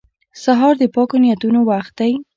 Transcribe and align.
سهار 0.43 0.73
د 0.81 0.83
پاکو 0.95 1.17
نیتونو 1.23 1.59
وخت 1.71 1.93
دی. 1.99 2.13